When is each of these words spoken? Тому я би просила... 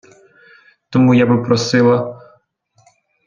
Тому 0.89 1.13
я 1.13 1.25
би 1.25 1.43
просила... 1.43 2.21